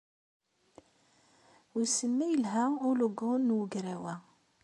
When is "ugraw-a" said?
3.57-4.15